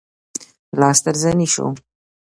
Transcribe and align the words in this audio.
لاس 0.79 0.97
تر 1.05 1.15
زنې 1.21 1.47
شو. 1.53 1.67